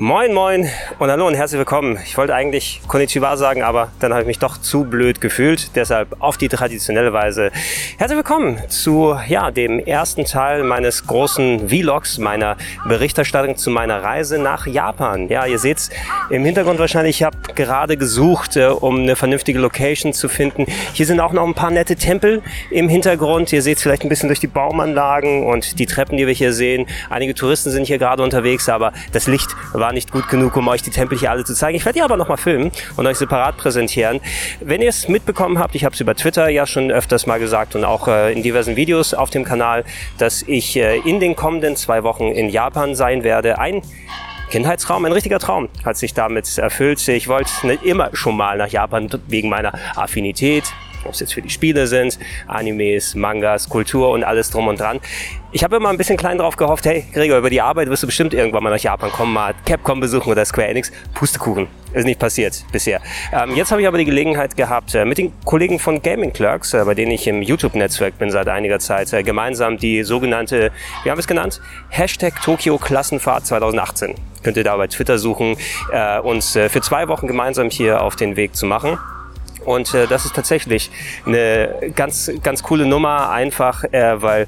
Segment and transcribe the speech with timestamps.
[0.00, 1.98] Moin moin und hallo und herzlich willkommen.
[2.04, 5.74] Ich wollte eigentlich Konnichiwa sagen, aber dann habe ich mich doch zu blöd gefühlt.
[5.74, 7.50] Deshalb auf die traditionelle Weise.
[7.98, 12.56] Herzlich willkommen zu ja, dem ersten Teil meines großen Vlogs, meiner
[12.86, 15.28] Berichterstattung zu meiner Reise nach Japan.
[15.30, 15.90] Ja, ihr seht's
[16.30, 20.66] im Hintergrund wahrscheinlich, ich habe gerade gesucht, äh, um eine vernünftige Location zu finden.
[20.92, 23.52] Hier sind auch noch ein paar nette Tempel im Hintergrund.
[23.52, 26.86] Ihr seht vielleicht ein bisschen durch die Baumanlagen und die Treppen, die wir hier sehen.
[27.10, 30.68] Einige Touristen sind hier gerade unterwegs, aber das Licht war war nicht gut genug, um
[30.68, 31.74] euch die Tempel hier alle zu zeigen.
[31.74, 34.20] Ich werde die aber nochmal filmen und euch separat präsentieren.
[34.60, 37.74] Wenn ihr es mitbekommen habt, ich habe es über Twitter ja schon öfters mal gesagt
[37.74, 39.84] und auch äh, in diversen Videos auf dem Kanal,
[40.18, 43.58] dass ich äh, in den kommenden zwei Wochen in Japan sein werde.
[43.58, 43.80] Ein
[44.50, 47.08] Kindheitstraum, ein richtiger Traum hat sich damit erfüllt.
[47.08, 47.50] Ich wollte
[47.82, 50.64] immer schon mal nach Japan wegen meiner Affinität
[51.04, 55.00] ob es jetzt für die Spiele sind, Animes, Mangas, Kultur und alles drum und dran.
[55.50, 58.06] Ich habe immer ein bisschen klein drauf gehofft, hey Gregor, über die Arbeit wirst du
[58.06, 60.92] bestimmt irgendwann mal nach Japan kommen, mal Capcom besuchen oder Square Enix.
[61.14, 61.68] Pustekuchen.
[61.94, 63.00] Ist nicht passiert bisher.
[63.32, 66.74] Ähm, jetzt habe ich aber die Gelegenheit gehabt, äh, mit den Kollegen von Gaming Clerks,
[66.74, 70.70] äh, bei denen ich im YouTube-Netzwerk bin seit einiger Zeit, äh, gemeinsam die sogenannte,
[71.02, 71.62] wie haben wir es genannt?
[71.88, 74.16] Hashtag Tokio Klassenfahrt 2018.
[74.42, 75.56] Könnt ihr da bei Twitter suchen,
[75.92, 78.98] äh, uns äh, für zwei Wochen gemeinsam hier auf den Weg zu machen.
[79.68, 80.90] Und äh, das ist tatsächlich
[81.26, 84.46] eine ganz, ganz coole Nummer, einfach, äh, weil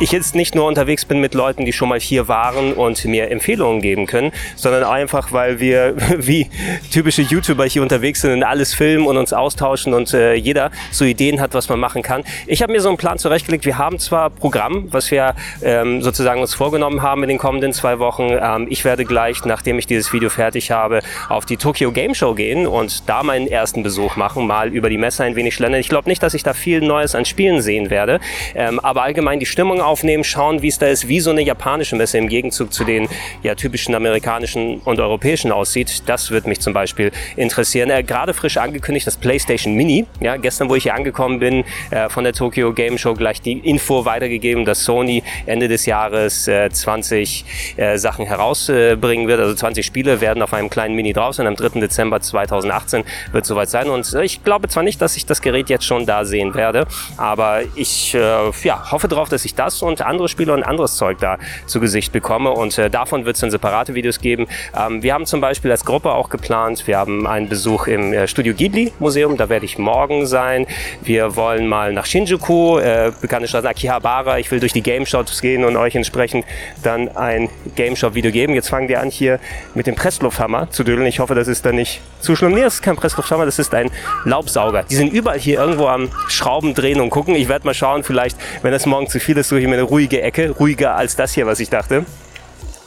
[0.00, 3.30] ich jetzt nicht nur unterwegs bin mit Leuten, die schon mal hier waren und mir
[3.30, 6.48] Empfehlungen geben können, sondern einfach, weil wir wie
[6.90, 11.04] typische YouTuber hier unterwegs sind und alles filmen und uns austauschen und äh, jeder so
[11.04, 12.24] Ideen hat, was man machen kann.
[12.46, 13.66] Ich habe mir so einen Plan zurechtgelegt.
[13.66, 17.98] Wir haben zwar Programm, was wir ähm, sozusagen uns vorgenommen haben in den kommenden zwei
[17.98, 18.30] Wochen.
[18.30, 22.32] Ähm, ich werde gleich, nachdem ich dieses Video fertig habe, auf die Tokyo Game Show
[22.32, 25.80] gehen und da meinen ersten Besuch machen mal über die Messe ein wenig schlendern.
[25.80, 28.20] Ich glaube nicht, dass ich da viel Neues an Spielen sehen werde,
[28.54, 31.96] ähm, aber allgemein die Stimmung aufnehmen, schauen, wie es da ist, wie so eine japanische
[31.96, 33.08] Messe im Gegenzug zu den
[33.42, 36.02] ja, typischen amerikanischen und europäischen aussieht.
[36.06, 37.90] Das wird mich zum Beispiel interessieren.
[37.90, 40.06] Äh, Gerade frisch angekündigt das PlayStation Mini.
[40.20, 43.52] Ja, gestern, wo ich hier angekommen bin, äh, von der Tokyo Game Show gleich die
[43.52, 47.44] Info weitergegeben, dass Sony Ende des Jahres äh, 20
[47.76, 49.40] äh, Sachen herausbringen wird.
[49.40, 51.46] Also 20 Spiele werden auf einem kleinen Mini drauf sein.
[51.46, 51.80] Am 3.
[51.80, 53.88] Dezember 2018 wird soweit sein.
[53.88, 56.86] Und äh, ich glaube zwar nicht, dass ich das Gerät jetzt schon da sehen werde,
[57.16, 61.18] aber ich äh, ja, hoffe darauf, dass ich das und andere Spiele und anderes Zeug
[61.20, 64.46] da zu Gesicht bekomme und äh, davon wird es dann separate Videos geben.
[64.76, 68.28] Ähm, wir haben zum Beispiel als Gruppe auch geplant, wir haben einen Besuch im äh,
[68.28, 70.66] Studio Ghibli Museum, da werde ich morgen sein.
[71.02, 74.38] Wir wollen mal nach Shinjuku, äh, bekannte Straße Akihabara.
[74.38, 76.44] Ich will durch die Game Shops gehen und euch entsprechend
[76.82, 78.54] dann ein Game Shop Video geben.
[78.54, 79.38] Jetzt fangen wir an hier
[79.74, 81.06] mit dem Presslufthammer zu dödeln.
[81.06, 82.52] Ich hoffe, das ist dann nicht zu schlimm.
[82.52, 83.90] Nee, das ist kein Presslufthammer, das ist ein
[84.24, 84.84] Laubsauger.
[84.84, 87.34] Die sind überall hier irgendwo am Schrauben drehen und gucken.
[87.34, 89.82] Ich werde mal schauen, vielleicht, wenn das morgen zu viel ist, suche ich mir eine
[89.82, 90.50] ruhige Ecke.
[90.50, 92.04] Ruhiger als das hier, was ich dachte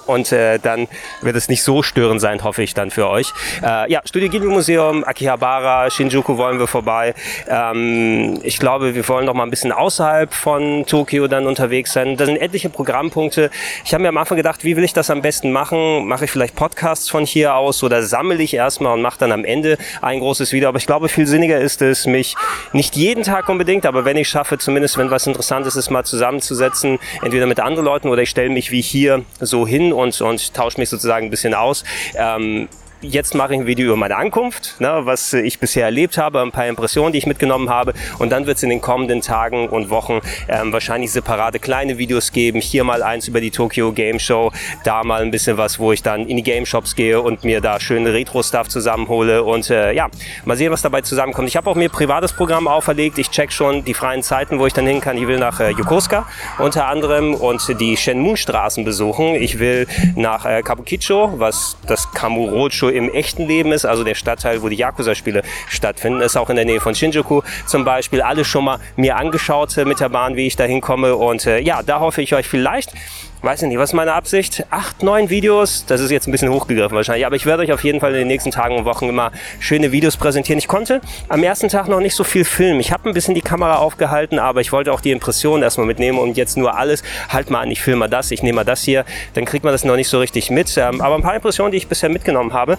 [0.09, 0.87] und äh, dann
[1.21, 3.31] wird es nicht so störend sein, hoffe ich dann für euch.
[3.63, 7.13] Äh, ja, Studio Ghibli Museum, Akihabara, Shinjuku wollen wir vorbei.
[7.47, 12.17] Ähm, ich glaube, wir wollen noch mal ein bisschen außerhalb von Tokio dann unterwegs sein.
[12.17, 13.51] Da sind etliche Programmpunkte.
[13.85, 16.07] Ich habe mir am Anfang gedacht, wie will ich das am besten machen?
[16.07, 19.45] Mache ich vielleicht Podcasts von hier aus oder sammle ich erstmal und mache dann am
[19.45, 20.69] Ende ein großes Video.
[20.69, 22.35] Aber ich glaube, viel sinniger ist es, mich
[22.73, 26.97] nicht jeden Tag unbedingt, aber wenn ich schaffe, zumindest wenn was Interessantes ist, mal zusammenzusetzen,
[27.21, 30.79] entweder mit anderen Leuten oder ich stelle mich wie hier so hin und, und tausche
[30.79, 31.83] mich sozusagen ein bisschen aus.
[32.15, 32.67] Ähm,
[33.01, 36.51] Jetzt mache ich ein Video über meine Ankunft, ne, was ich bisher erlebt habe, ein
[36.51, 37.93] paar Impressionen, die ich mitgenommen habe.
[38.17, 42.33] Und dann wird es in den kommenden Tagen und Wochen ähm, wahrscheinlich separate kleine Videos
[42.33, 42.59] geben.
[42.59, 44.51] Hier mal eins über die Tokyo Game Show,
[44.83, 47.61] da mal ein bisschen was, wo ich dann in die Game Shops gehe und mir
[47.61, 49.43] da schöne Retro-Stuff zusammenhole.
[49.43, 50.09] Und äh, ja,
[50.43, 51.47] mal sehen, was dabei zusammenkommt.
[51.47, 53.17] Ich habe auch mir privates Programm auferlegt.
[53.17, 55.17] Ich check schon die freien Zeiten, wo ich dann hin kann.
[55.17, 56.27] Ich will nach äh, Yokosuka
[56.57, 59.35] unter anderem und die Shenmue-Straßen besuchen.
[59.35, 64.61] Ich will nach äh, Kabukicho, was das Kamurocho im echten Leben ist, also der Stadtteil,
[64.61, 68.21] wo die Yakuza-Spiele stattfinden, ist auch in der Nähe von Shinjuku zum Beispiel.
[68.21, 71.15] Alles schon mal mir angeschaut äh, mit der Bahn, wie ich da hinkomme.
[71.15, 72.93] Und äh, ja, da hoffe ich euch vielleicht
[73.41, 74.65] weiß ich nicht, was ist meine Absicht?
[74.69, 77.83] Acht, neun Videos, das ist jetzt ein bisschen hochgegriffen wahrscheinlich, aber ich werde euch auf
[77.83, 80.59] jeden Fall in den nächsten Tagen und Wochen immer schöne Videos präsentieren.
[80.59, 80.99] Ich konnte
[81.29, 82.79] am ersten Tag noch nicht so viel filmen.
[82.79, 86.19] Ich habe ein bisschen die Kamera aufgehalten, aber ich wollte auch die Impressionen erstmal mitnehmen
[86.19, 87.03] und jetzt nur alles.
[87.29, 89.71] Halt mal an, ich filme mal das, ich nehme mal das hier, dann kriegt man
[89.73, 90.77] das noch nicht so richtig mit.
[90.77, 92.77] Ähm, aber ein paar Impressionen, die ich bisher mitgenommen habe,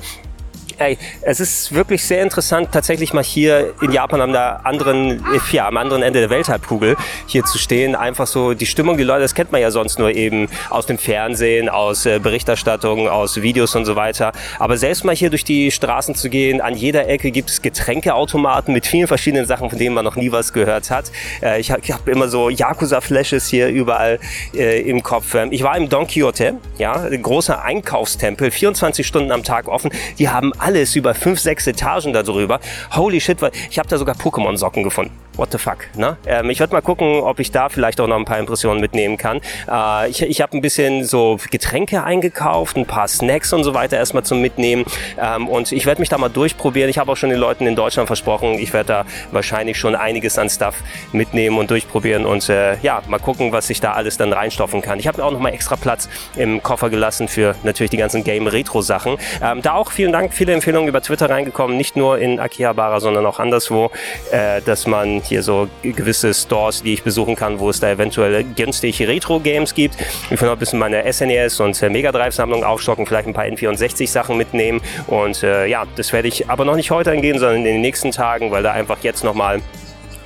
[0.81, 4.35] Ey, es ist wirklich sehr interessant, tatsächlich mal hier in Japan am
[4.65, 5.23] anderen,
[5.53, 6.97] ja, am anderen Ende der Welthalbkugel
[7.27, 7.95] hier zu stehen.
[7.95, 10.97] Einfach so die Stimmung, die Leute, das kennt man ja sonst nur eben aus dem
[10.97, 14.33] Fernsehen, aus äh, Berichterstattung, aus Videos und so weiter.
[14.59, 18.73] Aber selbst mal hier durch die Straßen zu gehen, an jeder Ecke gibt es Getränkeautomaten
[18.73, 21.13] mit vielen verschiedenen Sachen, von denen man noch nie was gehört hat.
[21.43, 24.19] Äh, ich habe hab immer so Yakuza-Flashes hier überall
[24.55, 25.35] äh, im Kopf.
[25.35, 29.91] Ähm, ich war im Don Quixote, ja, großer Einkaufstempel, 24 Stunden am Tag offen.
[30.19, 32.61] Die haben alles über fünf, sechs Etagen darüber.
[32.93, 33.39] Holy shit,
[33.71, 35.89] ich habe da sogar Pokémon-Socken gefunden what the fuck.
[35.97, 36.19] Ne?
[36.27, 39.17] Ähm, ich werde mal gucken, ob ich da vielleicht auch noch ein paar Impressionen mitnehmen
[39.17, 39.41] kann.
[39.69, 43.97] Äh, ich ich habe ein bisschen so Getränke eingekauft, ein paar Snacks und so weiter
[43.97, 44.85] erstmal zum Mitnehmen.
[45.19, 46.91] Ähm, und ich werde mich da mal durchprobieren.
[46.91, 50.39] Ich habe auch schon den Leuten in Deutschland versprochen, ich werde da wahrscheinlich schon einiges
[50.39, 50.77] an Stuff
[51.13, 54.99] mitnehmen und durchprobieren und äh, ja, mal gucken, was ich da alles dann reinstoffen kann.
[54.99, 58.25] Ich habe mir auch noch mal extra Platz im Koffer gelassen für natürlich die ganzen
[58.25, 59.17] Game-Retro-Sachen.
[59.43, 63.25] Ähm, da auch vielen Dank, viele Empfehlungen über Twitter reingekommen, nicht nur in Akihabara, sondern
[63.25, 63.91] auch anderswo,
[64.33, 68.45] äh, dass man hier so gewisse Stores, die ich besuchen kann, wo es da eventuell
[68.45, 69.97] günstige Retro-Games gibt.
[70.31, 73.45] Ich will noch ein bisschen meine SNES und äh, Mega Drive-Sammlung aufstocken, vielleicht ein paar
[73.45, 74.81] N64-Sachen mitnehmen.
[75.07, 78.11] Und äh, ja, das werde ich aber noch nicht heute angehen, sondern in den nächsten
[78.11, 79.61] Tagen, weil da einfach jetzt nochmal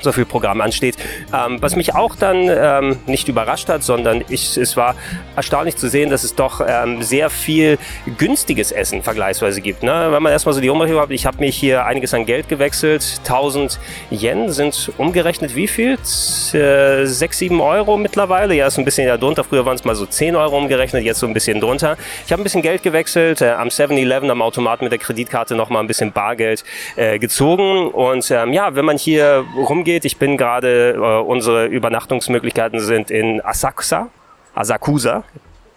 [0.04, 0.96] so viel Programm ansteht.
[1.32, 4.94] Ähm, was mich auch dann ähm, nicht überrascht hat, sondern ich, es war
[5.36, 7.78] erstaunlich zu sehen, dass es doch ähm, sehr viel
[8.18, 9.82] günstiges Essen vergleichsweise gibt.
[9.82, 10.08] Ne?
[10.10, 13.20] Wenn man erstmal so die Umrechnung hat, ich habe mich hier einiges an Geld gewechselt.
[13.24, 13.78] 1000
[14.10, 15.94] Yen sind umgerechnet wie viel?
[15.94, 18.54] Äh, 6, 7 Euro mittlerweile.
[18.54, 19.44] Ja, ist ein bisschen drunter.
[19.44, 21.96] Früher waren es mal so 10 Euro umgerechnet, jetzt so ein bisschen drunter.
[22.26, 25.82] Ich habe ein bisschen Geld gewechselt, äh, am 7-Eleven, am Automaten mit der Kreditkarte nochmal
[25.82, 26.64] ein bisschen Bargeld
[26.96, 27.88] äh, gezogen.
[27.88, 30.04] Und ähm, ja, wenn man hier rumgeht, geht.
[30.04, 34.08] Ich bin gerade, äh, unsere Übernachtungsmöglichkeiten sind in Asakusa,
[34.54, 35.22] Asakusa,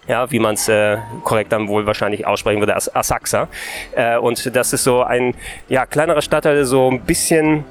[0.08, 3.48] ja, wie man es äh, korrekt dann wohl wahrscheinlich aussprechen würde, As Asakusa.
[3.92, 5.34] Äh, und das ist so ein
[5.68, 7.64] ja, kleinerer Stadtteil, so ein bisschen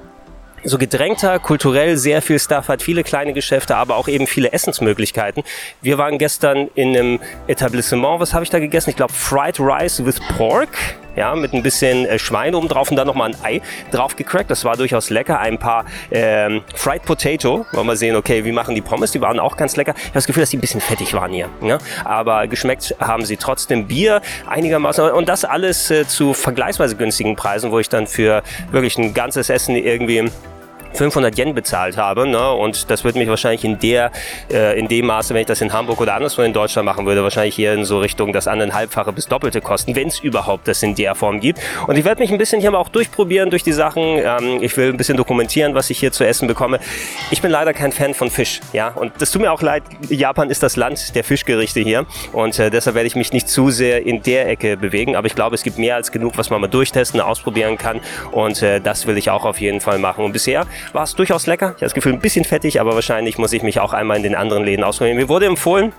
[0.63, 5.43] so gedrängter, kulturell sehr viel Stuff hat, viele kleine Geschäfte, aber auch eben viele Essensmöglichkeiten.
[5.81, 8.89] Wir waren gestern in einem Etablissement, was habe ich da gegessen?
[8.89, 10.69] Ich glaube Fried Rice with Pork,
[11.17, 13.61] ja, mit ein bisschen äh, Schwein oben drauf und dann nochmal ein Ei
[13.91, 14.49] drauf gecrackt.
[14.49, 15.39] Das war durchaus lecker.
[15.39, 19.11] Ein paar ähm, Fried Potato, wollen wir sehen, okay, wie machen die Pommes?
[19.11, 19.93] Die waren auch ganz lecker.
[19.97, 21.49] Ich habe das Gefühl, dass die ein bisschen fettig waren hier.
[21.61, 21.79] Ja?
[22.05, 25.09] Aber geschmeckt haben sie trotzdem Bier einigermaßen.
[25.11, 29.49] Und das alles äh, zu vergleichsweise günstigen Preisen, wo ich dann für wirklich ein ganzes
[29.49, 30.29] Essen irgendwie
[30.97, 32.27] 500 Yen bezahlt habe.
[32.27, 32.51] Ne?
[32.51, 34.11] Und das würde mich wahrscheinlich in der,
[34.51, 37.23] äh, in dem Maße, wenn ich das in Hamburg oder anderswo in Deutschland machen würde,
[37.23, 40.95] wahrscheinlich hier in so Richtung das anderthalbfache bis doppelte kosten, wenn es überhaupt das in
[40.95, 41.59] der Form gibt.
[41.87, 44.03] Und ich werde mich ein bisschen hier mal auch durchprobieren durch die Sachen.
[44.03, 46.79] Ähm, ich will ein bisschen dokumentieren, was ich hier zu essen bekomme.
[47.31, 48.89] Ich bin leider kein Fan von Fisch, ja.
[48.89, 49.83] Und das tut mir auch leid.
[50.09, 52.05] Japan ist das Land der Fischgerichte hier.
[52.33, 55.15] Und äh, deshalb werde ich mich nicht zu sehr in der Ecke bewegen.
[55.15, 57.99] Aber ich glaube, es gibt mehr als genug, was man mal durchtesten, ausprobieren kann.
[58.31, 60.25] Und äh, das will ich auch auf jeden Fall machen.
[60.25, 61.67] Und bisher war es durchaus lecker.
[61.67, 64.23] Ich habe das Gefühl, ein bisschen fettig, aber wahrscheinlich muss ich mich auch einmal in
[64.23, 65.17] den anderen Läden ausprobieren.
[65.17, 65.93] Mir wurde empfohlen,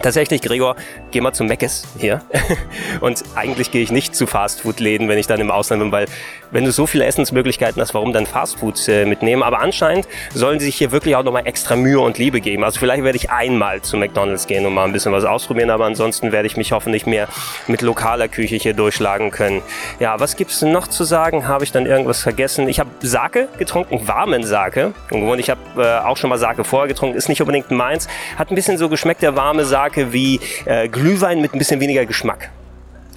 [0.00, 0.76] Tatsächlich, Gregor,
[1.10, 2.22] geh mal zu Meckes hier.
[3.00, 6.06] Und eigentlich gehe ich nicht zu Fastfood-Läden, wenn ich dann im Ausland bin, weil
[6.52, 9.42] wenn du so viele Essensmöglichkeiten hast, warum dann Fastfood äh, mitnehmen?
[9.42, 12.62] Aber anscheinend sollen sie sich hier wirklich auch nochmal extra Mühe und Liebe geben.
[12.62, 15.86] Also vielleicht werde ich einmal zu McDonalds gehen und mal ein bisschen was ausprobieren, aber
[15.86, 17.26] ansonsten werde ich mich hoffentlich mehr
[17.66, 19.62] mit lokaler Küche hier durchschlagen können.
[19.98, 21.48] Ja, was gibt's noch zu sagen?
[21.48, 22.68] Habe ich dann irgendwas vergessen?
[22.68, 24.92] Ich habe Sake getrunken, warmen Sake.
[25.10, 28.08] Und ich habe äh, auch schon mal Sake vorher getrunken, ist nicht unbedingt meins.
[28.36, 32.06] Hat ein bisschen so geschmeckt, der warme Sake wie äh, Glühwein mit ein bisschen weniger
[32.06, 32.50] Geschmack.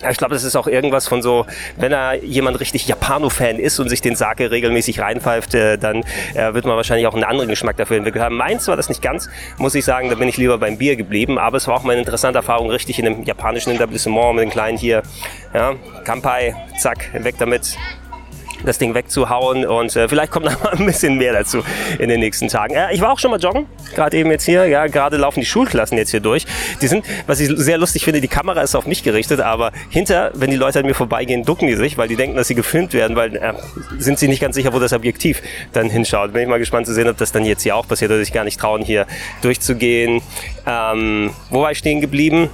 [0.09, 1.45] Ich glaube, das ist auch irgendwas von so,
[1.77, 6.03] wenn er jemand richtig Japano-Fan ist und sich den Sake regelmäßig reinpfeift, äh, dann
[6.33, 8.37] äh, wird man wahrscheinlich auch einen anderen Geschmack dafür entwickelt haben.
[8.37, 11.37] Meins war das nicht ganz, muss ich sagen, da bin ich lieber beim Bier geblieben,
[11.37, 14.49] aber es war auch mal eine interessante Erfahrung, richtig in einem japanischen Etablissement mit den
[14.51, 15.03] kleinen hier,
[15.53, 15.73] ja,
[16.03, 17.77] Kampai, zack, weg damit
[18.63, 21.63] das Ding wegzuhauen und äh, vielleicht kommt noch mal ein bisschen mehr dazu
[22.00, 22.75] in den nächsten Tagen.
[22.75, 25.45] Äh, ich war auch schon mal joggen, gerade eben jetzt hier, ja, gerade laufen die
[25.45, 26.45] Schulklassen jetzt hier durch.
[26.81, 30.31] Die sind, was ich sehr lustig finde, die Kamera ist auf mich gerichtet, aber hinter,
[30.35, 32.93] wenn die Leute an mir vorbeigehen, ducken die sich, weil die denken, dass sie gefilmt
[32.93, 33.53] werden, weil äh,
[33.97, 35.41] sind sie nicht ganz sicher, wo das Objektiv
[35.74, 36.33] dann hinschaut.
[36.33, 38.33] Bin ich mal gespannt zu sehen, ob das dann jetzt hier auch passiert oder sich
[38.33, 39.05] gar nicht trauen, hier
[39.41, 40.21] durchzugehen.
[40.65, 42.50] Ähm, wo war ich stehen geblieben?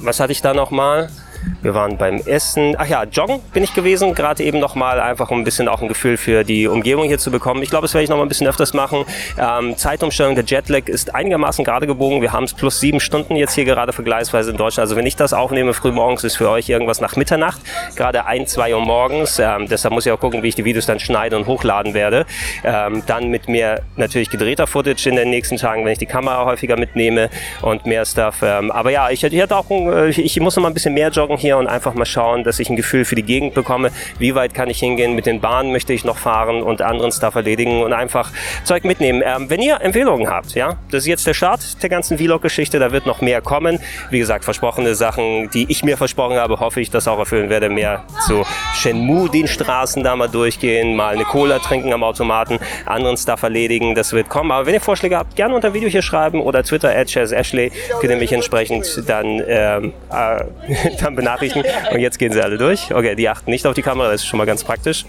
[0.00, 0.78] Was hatte ich da nochmal?
[0.78, 1.27] mal?
[1.62, 2.76] Wir waren beim Essen.
[2.78, 5.88] Ach ja, joggen bin ich gewesen, gerade eben nochmal, einfach um ein bisschen auch ein
[5.88, 7.62] Gefühl für die Umgebung hier zu bekommen.
[7.62, 9.04] Ich glaube, das werde ich noch mal ein bisschen öfters machen.
[9.38, 12.22] Ähm, Zeitumstellung, der Jetlag ist einigermaßen gerade gebogen.
[12.22, 14.84] Wir haben es plus sieben Stunden jetzt hier gerade vergleichsweise in Deutschland.
[14.84, 17.60] Also wenn ich das aufnehme früh morgens, ist für euch irgendwas nach Mitternacht,
[17.96, 19.38] gerade ein, zwei Uhr morgens.
[19.38, 22.26] Ähm, deshalb muss ich auch gucken, wie ich die Videos dann schneiden und hochladen werde.
[22.64, 26.44] Ähm, dann mit mehr natürlich gedrehter Footage in den nächsten Tagen, wenn ich die Kamera
[26.44, 27.30] häufiger mitnehme
[27.62, 28.42] und mehr Stuff.
[28.42, 31.10] Ähm, aber ja, ich, ich hatte auch, äh, ich muss noch mal ein bisschen mehr
[31.10, 33.90] joggen vloggen hier und einfach mal schauen, dass ich ein Gefühl für die Gegend bekomme.
[34.18, 35.14] Wie weit kann ich hingehen?
[35.14, 38.30] Mit den Bahnen möchte ich noch fahren und anderen Stuff erledigen und einfach
[38.64, 39.22] Zeug mitnehmen.
[39.24, 42.78] Ähm, wenn ihr Empfehlungen habt, ja, das ist jetzt der Start der ganzen Vlog-Geschichte.
[42.78, 43.78] Da wird noch mehr kommen.
[44.10, 47.68] Wie gesagt, versprochene Sachen, die ich mir versprochen habe, hoffe ich, das auch erfüllen werde.
[47.68, 48.44] Mehr zu
[48.74, 53.94] Shenmue, den Straßen da mal durchgehen, mal eine Cola trinken am Automaten, anderen Stuff erledigen.
[53.94, 54.50] Das wird kommen.
[54.50, 57.70] Aber wenn ihr Vorschläge habt, gerne unter Video hier schreiben oder Twitter, Ashley,
[58.00, 60.44] könnt ihr mich entsprechend dann, ähm, äh,
[61.00, 61.70] dann benachrichtigen.
[61.92, 62.92] Und jetzt gehen sie alle durch.
[62.92, 65.04] Okay, die achten nicht auf die Kamera, das ist schon mal ganz praktisch.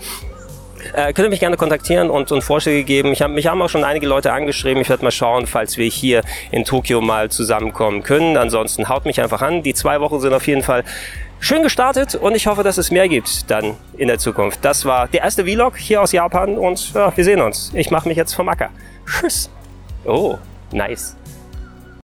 [0.94, 3.12] Äh, könnt ihr mich gerne kontaktieren und, und Vorschläge geben.
[3.12, 4.82] Ich hab, mich haben auch schon einige Leute angeschrieben.
[4.82, 8.38] Ich werde mal schauen, falls wir hier in Tokio mal zusammenkommen können.
[8.38, 9.64] Ansonsten haut mich einfach an.
[9.64, 10.84] Die zwei Wochen sind auf jeden Fall
[11.40, 14.60] schön gestartet und ich hoffe, dass es mehr gibt dann in der Zukunft.
[14.64, 17.72] Das war der erste Vlog hier aus Japan und ja, wir sehen uns.
[17.74, 18.70] Ich mache mich jetzt vom Acker.
[19.06, 19.50] Tschüss.
[20.06, 20.38] Oh,
[20.72, 21.16] nice.